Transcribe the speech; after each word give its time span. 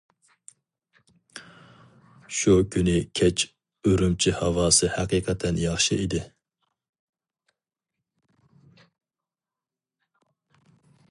شۇ 2.37 2.53
كۈنى 2.75 2.95
كەچ 3.19 3.43
ئۈرۈمچى 3.89 4.33
ھاۋاسى 4.39 4.89
ھەقىقەتەن 4.95 5.61
ياخشى 5.65 5.99
ئىدى. 6.05 6.23